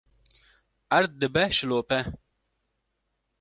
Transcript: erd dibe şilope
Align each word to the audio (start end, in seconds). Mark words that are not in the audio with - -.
erd 0.97 1.13
dibe 1.21 1.43
şilope 1.57 1.99